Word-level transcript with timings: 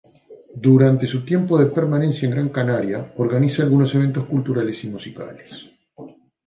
Durante 0.55 1.05
su 1.05 1.23
tiempo 1.23 1.59
de 1.59 1.67
permanencia 1.67 2.25
en 2.25 2.31
Gran 2.31 2.49
Canaria, 2.49 3.13
organiza 3.17 3.61
algunos 3.61 3.93
eventos 3.93 4.25
culturales 4.25 4.83
y 4.83 4.89
musicales. 4.89 5.63